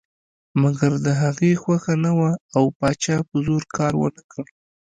مګر 0.61 0.91
د 1.05 1.07
هغې 1.21 1.51
خوښه 1.61 1.93
نه 2.05 2.11
وه 2.17 2.31
او 2.55 2.63
پاچا 2.79 3.17
په 3.29 3.35
زور 3.45 3.63
کار 3.77 3.93
ونه 3.97 4.23
کړ. 4.31 4.45